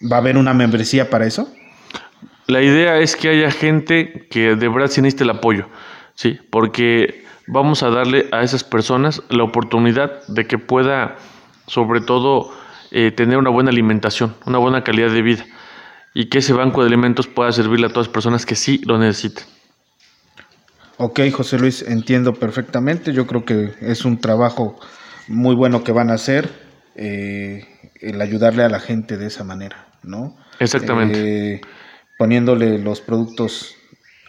[0.00, 1.52] ¿va a haber una membresía para eso?
[2.46, 5.68] La idea es que haya gente que de verdad sí necesite el apoyo,
[6.14, 6.38] ¿sí?
[6.50, 11.16] Porque vamos a darle a esas personas la oportunidad de que pueda,
[11.66, 12.50] sobre todo,
[12.90, 15.44] eh, tener una buena alimentación, una buena calidad de vida
[16.14, 18.98] y que ese banco de alimentos pueda servirle a todas las personas que sí lo
[18.98, 19.44] necesiten.
[20.96, 23.12] Ok, José Luis, entiendo perfectamente.
[23.12, 24.80] Yo creo que es un trabajo
[25.28, 26.50] muy bueno que van a hacer,
[26.96, 27.68] eh,
[28.00, 30.34] el ayudarle a la gente de esa manera, ¿no?
[30.58, 31.54] Exactamente.
[31.54, 31.60] Eh,
[32.18, 33.76] poniéndole los productos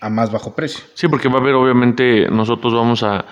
[0.01, 0.83] a más bajo precio.
[0.93, 3.25] Sí, porque va a haber, obviamente, nosotros vamos a,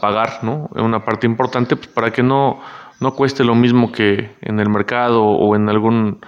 [0.00, 0.68] pagar, ¿no?
[0.74, 2.60] Una parte importante pues, para que no,
[3.00, 6.20] no cueste lo mismo que en el mercado o en algún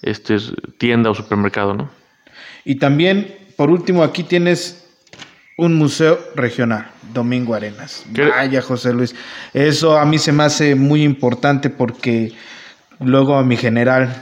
[0.00, 0.36] este,
[0.78, 1.90] tienda o supermercado, ¿no?
[2.64, 4.88] Y también, por último, aquí tienes
[5.58, 8.06] un museo regional, Domingo Arenas.
[8.10, 9.14] Vaya, José Luis.
[9.52, 12.32] Eso a mí se me hace muy importante porque
[13.00, 14.14] luego a mi general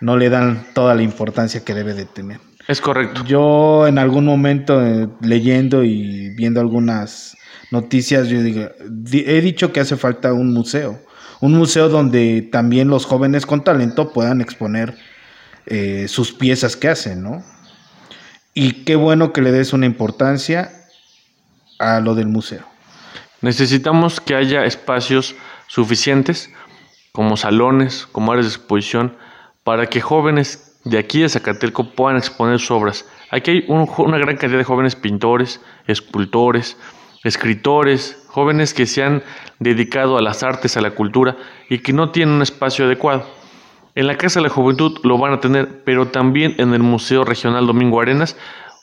[0.00, 2.40] no le dan toda la importancia que debe de tener.
[2.68, 3.24] Es correcto.
[3.24, 7.36] Yo en algún momento eh, leyendo y viendo algunas
[7.70, 8.68] noticias, yo digo,
[9.12, 11.00] he dicho que hace falta un museo,
[11.40, 14.96] un museo donde también los jóvenes con talento puedan exponer
[15.66, 17.42] eh, sus piezas que hacen, ¿no?
[18.54, 20.70] Y qué bueno que le des una importancia
[21.78, 22.64] a lo del museo.
[23.40, 25.34] Necesitamos que haya espacios
[25.66, 26.50] suficientes,
[27.12, 29.16] como salones, como áreas de exposición,
[29.64, 33.08] para que jóvenes de aquí de Zacatelco puedan exponer sus obras.
[33.30, 36.76] Aquí hay una gran cantidad de jóvenes pintores, escultores,
[37.22, 39.22] escritores, jóvenes que se han
[39.58, 41.36] dedicado a las artes, a la cultura
[41.68, 43.26] y que no tienen un espacio adecuado.
[43.94, 47.24] En la Casa de la Juventud lo van a tener, pero también en el Museo
[47.24, 48.36] Regional Domingo Arenas,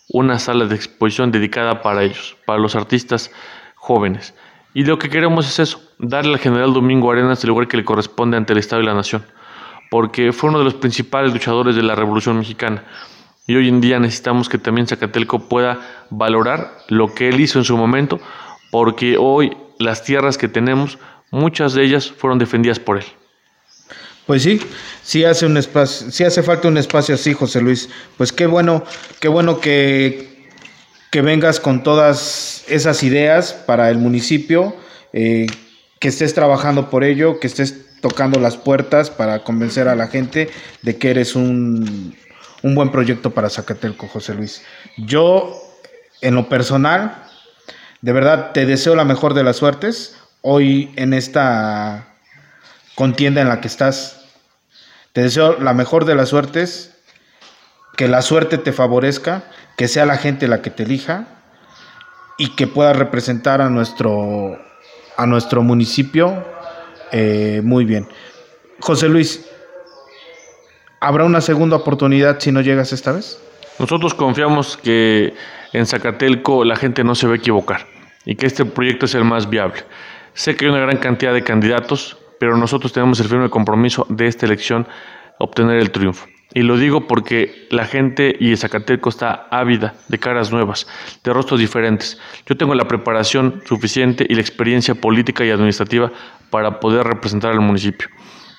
[0.09, 3.31] una sala de exposición dedicada para ellos, para los artistas
[3.75, 4.35] jóvenes.
[4.73, 7.85] Y lo que queremos es eso, darle al general Domingo Arenas el lugar que le
[7.85, 9.23] corresponde ante el Estado y la Nación
[9.89, 12.83] porque fue uno de los principales luchadores de la Revolución Mexicana.
[13.45, 17.65] Y hoy en día necesitamos que también Zacatelco pueda valorar lo que él hizo en
[17.65, 18.19] su momento,
[18.71, 20.97] porque hoy las tierras que tenemos,
[21.31, 23.05] muchas de ellas fueron defendidas por él.
[24.25, 24.59] Pues sí,
[25.03, 27.89] sí hace un sí hace falta un espacio así, José Luis.
[28.17, 28.83] Pues qué bueno,
[29.21, 30.49] qué bueno que,
[31.09, 34.75] que vengas con todas esas ideas para el municipio,
[35.13, 35.47] eh,
[35.99, 40.49] que estés trabajando por ello, que estés tocando las puertas para convencer a la gente
[40.81, 42.15] de que eres un,
[42.63, 44.63] un buen proyecto para Zacatelco, José Luis.
[44.97, 45.59] Yo,
[46.21, 47.23] en lo personal,
[48.01, 52.15] de verdad te deseo la mejor de las suertes hoy en esta
[52.95, 54.25] contienda en la que estás.
[55.13, 56.95] Te deseo la mejor de las suertes,
[57.95, 59.43] que la suerte te favorezca,
[59.77, 61.27] que sea la gente la que te elija
[62.37, 64.59] y que pueda representar a nuestro,
[65.17, 66.45] a nuestro municipio
[67.11, 68.07] eh, muy bien.
[68.79, 69.49] José Luis,
[70.99, 73.41] ¿habrá una segunda oportunidad si no llegas esta vez?
[73.79, 75.33] Nosotros confiamos que
[75.73, 77.87] en Zacatelco la gente no se va a equivocar
[78.25, 79.83] y que este proyecto es el más viable.
[80.33, 84.27] Sé que hay una gran cantidad de candidatos, pero nosotros tenemos el firme compromiso de
[84.27, 84.87] esta elección
[85.39, 86.27] obtener el triunfo.
[86.53, 90.87] Y lo digo porque la gente y Zacatelco está ávida de caras nuevas,
[91.23, 92.17] de rostros diferentes.
[92.45, 96.11] Yo tengo la preparación suficiente y la experiencia política y administrativa
[96.49, 98.07] para poder representar al municipio.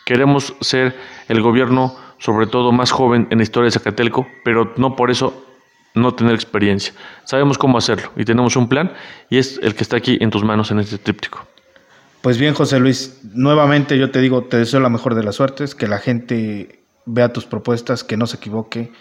[0.04, 0.96] Queremos ser
[1.28, 5.44] el gobierno, sobre todo más joven en la historia de Zacatelco, pero no por eso
[5.94, 6.92] no tener experiencia.
[7.24, 8.92] Sabemos cómo hacerlo y tenemos un plan
[9.30, 11.46] y es el que está aquí en tus manos en este tríptico.
[12.20, 15.74] Pues bien, José Luis, nuevamente yo te digo, te deseo la mejor de las suertes,
[15.74, 18.92] que la gente vea tus propuestas, que no se equivoque,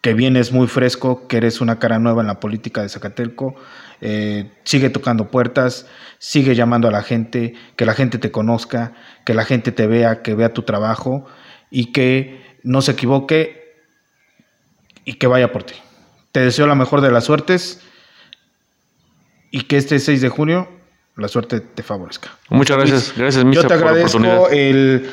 [0.00, 3.56] que vienes muy fresco, que eres una cara nueva en la política de Zacatelco.
[4.00, 5.86] Eh, sigue tocando puertas,
[6.18, 8.92] sigue llamando a la gente, que la gente te conozca,
[9.24, 11.26] que la gente te vea, que vea tu trabajo
[11.70, 13.74] y que no se equivoque
[15.04, 15.74] y que vaya por ti.
[16.30, 17.80] Te deseo la mejor de las suertes
[19.50, 20.68] y que este 6 de junio
[21.16, 22.30] la suerte te favorezca.
[22.50, 25.10] Muchas gracias, gracias, Yo te agradezco el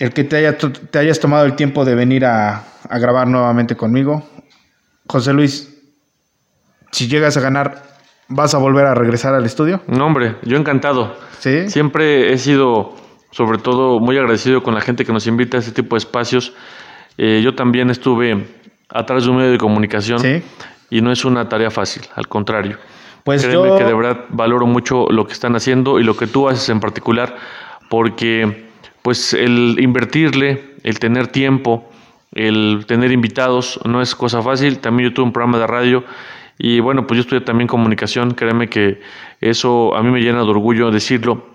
[0.00, 4.26] el que te, haya, te hayas tomado el tiempo de venir a, grabar nuevamente conmigo.
[5.06, 5.78] José Luis,
[6.90, 7.82] si llegas a ganar,
[8.28, 9.82] ¿vas a volver a regresar al estudio?
[9.86, 11.14] No, hombre, yo encantado.
[11.38, 11.68] ¿Sí?
[11.68, 12.96] Siempre he sido,
[13.30, 16.54] sobre todo, muy agradecido con la gente que nos invita a este tipo de espacios.
[17.18, 18.48] Eh, yo también estuve
[18.88, 20.42] atrás de un medio de comunicación
[20.88, 22.78] y no es una tarea fácil, al contrario.
[23.22, 26.48] Pues Créeme que de verdad valoro mucho lo que están haciendo y lo que tú
[26.48, 27.36] haces en particular,
[27.90, 28.69] porque
[29.02, 31.90] pues el invertirle, el tener tiempo,
[32.32, 34.78] el tener invitados no es cosa fácil.
[34.78, 36.04] También yo tuve un programa de radio
[36.58, 39.00] Y bueno, pues yo estudié también comunicación, créeme que
[39.40, 41.46] eso a mí me llena de orgullo decirlo,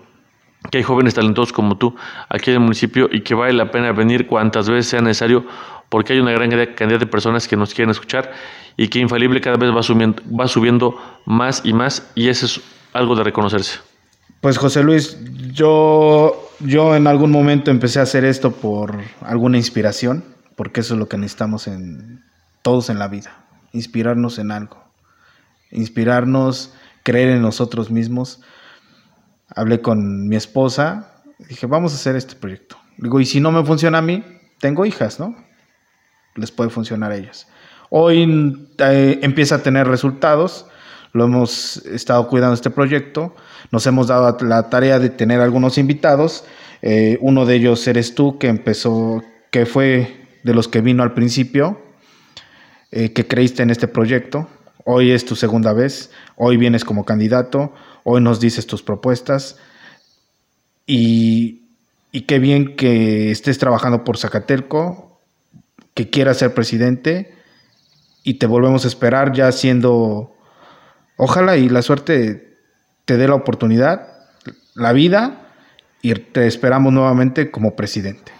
[0.70, 1.94] que hay jóvenes talentosos como tú
[2.28, 5.46] aquí en el municipio y que vale la pena venir cuantas veces sea necesario
[5.90, 8.32] porque hay una gran cantidad de personas que nos quieren escuchar
[8.76, 12.60] y que infalible cada vez va subiendo, va subiendo más y más y eso es
[12.92, 13.78] algo de reconocerse.
[14.40, 15.16] Pues José Luis,
[15.52, 20.24] yo, yo en algún momento empecé a hacer esto por alguna inspiración,
[20.56, 22.22] porque eso es lo que necesitamos en
[22.62, 24.84] todos en la vida, inspirarnos en algo,
[25.70, 28.40] inspirarnos, creer en nosotros mismos.
[29.48, 31.12] Hablé con mi esposa,
[31.48, 32.76] dije, vamos a hacer este proyecto.
[32.98, 34.24] Digo, y si no me funciona a mí,
[34.58, 35.36] tengo hijas, ¿no?
[36.34, 37.46] Les puede funcionar a ellas.
[37.90, 40.66] Hoy eh, empieza a tener resultados,
[41.16, 43.34] lo hemos estado cuidando este proyecto,
[43.72, 46.44] nos hemos dado la tarea de tener algunos invitados,
[46.82, 51.14] eh, uno de ellos eres tú que empezó, que fue de los que vino al
[51.14, 51.80] principio,
[52.92, 54.48] eh, que creíste en este proyecto,
[54.84, 57.72] hoy es tu segunda vez, hoy vienes como candidato,
[58.04, 59.56] hoy nos dices tus propuestas.
[60.86, 61.62] Y,
[62.12, 65.18] y qué bien que estés trabajando por Zacatelco,
[65.94, 67.34] que quieras ser presidente
[68.22, 70.35] y te volvemos a esperar ya siendo,
[71.16, 72.56] ojalá y la suerte
[73.04, 74.08] te dé la oportunidad,
[74.74, 75.48] la vida
[76.02, 78.32] y te esperamos nuevamente como presidente.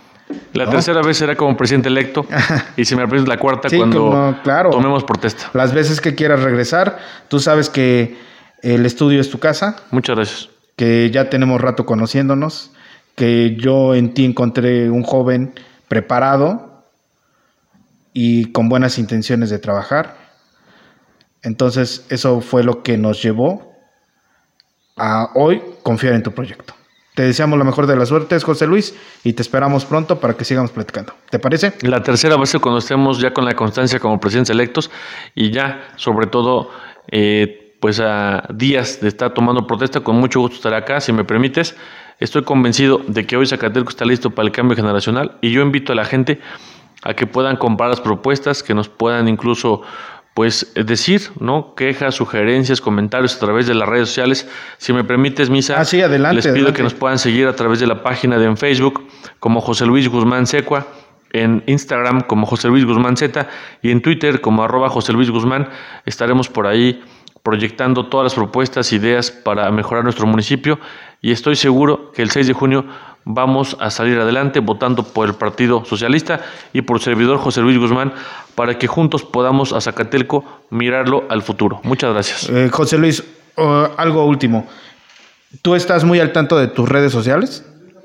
[0.55, 2.27] La tercera vez será como presidente electo
[2.77, 5.51] y si me la cuarta cuando claro, tomemos protesta.
[5.55, 6.99] Las veces que quieras regresar,
[7.29, 8.17] tú sabes que
[8.63, 9.77] el estudio es tu casa.
[9.91, 10.49] Muchas gracias.
[10.75, 12.73] Que ya tenemos rato conociéndonos,
[13.15, 15.53] que yo en ti encontré un joven
[15.89, 16.67] preparado,
[18.19, 20.17] y con buenas intenciones de trabajar.
[21.47, 23.73] Entonces eso fue lo que nos llevó
[24.97, 26.75] a hoy confiar en tu proyecto.
[27.15, 30.45] Te deseamos lo mejor de las suertes, José Luis, y te esperamos pronto para que
[30.45, 31.15] sigamos platicando.
[31.31, 31.73] ¿Te parece?
[31.83, 34.91] La tercera ser cuando estemos ya con la constancia como presidentes electos
[35.37, 36.71] y ya, sobre todo,
[37.13, 41.23] eh, pues a días de estar tomando protesta, con mucho gusto estar acá, si me
[41.23, 41.77] permites.
[42.19, 45.93] Estoy convencido de que hoy Zacatelco está listo para el cambio generacional y yo invito
[45.93, 46.41] a la gente
[47.03, 49.83] a que puedan comprar las propuestas, que nos puedan incluso
[50.37, 51.75] pues decir, ¿no?
[51.75, 54.47] Quejas, sugerencias, comentarios a través de las redes sociales.
[54.77, 57.81] Si me permites, Misa, ah, sí, adelante, les pido que nos puedan seguir a través
[57.81, 59.09] de la página de en Facebook
[59.41, 60.89] como José Luis Guzmán Secua,
[61.33, 63.49] en Instagram como José Luis Guzmán Z
[63.81, 65.71] y en Twitter como arroba José Luis Guzmán.
[66.05, 67.03] Estaremos por ahí
[67.43, 70.79] proyectando todas las propuestas, ideas para mejorar nuestro municipio
[71.21, 72.85] y estoy seguro que el 6 de junio
[73.25, 76.41] vamos a salir adelante votando por el Partido Socialista
[76.73, 78.13] y por el servidor José Luis Guzmán
[78.55, 81.81] para que juntos podamos a Zacatelco mirarlo al futuro.
[81.83, 82.49] Muchas gracias.
[82.49, 83.25] Eh, José Luis,
[83.57, 84.67] algo último.
[85.63, 87.65] ¿Tú estás muy al tanto de tus redes sociales?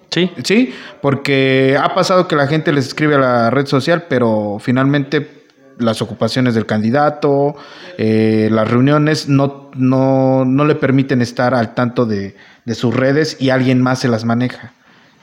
[0.10, 0.30] Sí.
[0.44, 5.42] Sí, porque ha pasado que la gente les escribe a la red social, pero finalmente
[5.78, 7.56] las ocupaciones del candidato,
[7.98, 12.36] eh, las reuniones, no, no, no, le permiten estar al tanto de,
[12.66, 14.74] de, sus redes y alguien más se las maneja.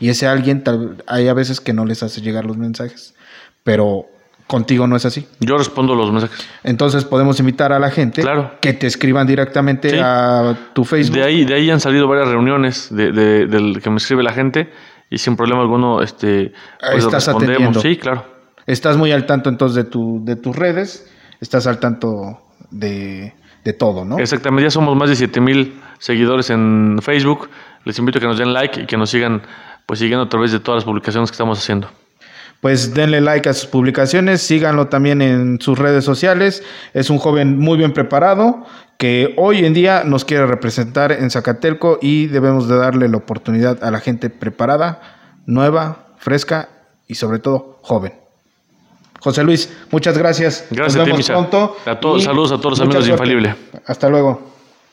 [0.00, 0.62] Y ese alguien,
[1.06, 3.14] hay a veces que no les hace llegar los mensajes,
[3.64, 4.06] pero
[4.46, 5.26] contigo no es así.
[5.40, 6.46] Yo respondo los mensajes.
[6.62, 8.52] Entonces podemos invitar a la gente claro.
[8.60, 11.16] que te escriban directamente a tu Facebook.
[11.16, 14.32] De ahí, de ahí han salido varias reuniones de, de, del que me escribe la
[14.32, 14.70] gente
[15.10, 17.56] y sin problema alguno este, pues Estás respondemos.
[17.56, 17.80] Atendiendo.
[17.80, 21.10] Sí, claro estás muy al tanto entonces de, tu, de tus redes,
[21.40, 22.38] estás al tanto
[22.70, 23.34] de,
[23.68, 24.18] de todo, ¿no?
[24.18, 27.50] Exactamente, ya somos más de 7 mil seguidores en Facebook.
[27.84, 29.42] Les invito a que nos den like y que nos sigan
[29.84, 31.86] pues siguiendo a través de todas las publicaciones que estamos haciendo.
[32.62, 36.62] Pues denle like a sus publicaciones, síganlo también en sus redes sociales.
[36.94, 38.64] Es un joven muy bien preparado
[38.96, 43.84] que hoy en día nos quiere representar en Zacatelco y debemos de darle la oportunidad
[43.84, 45.02] a la gente preparada,
[45.44, 46.70] nueva, fresca
[47.06, 48.14] y sobre todo joven.
[49.20, 50.66] José Luis, muchas gracias.
[50.70, 51.76] Gracias Nos vemos a ti, pronto.
[51.86, 53.54] A todos, saludos a todos los amigos de Infalible.
[53.86, 54.57] Hasta luego.